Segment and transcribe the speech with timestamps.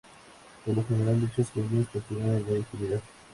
[0.65, 3.01] Por lo general, dichos crímenes continúan en la impunidad.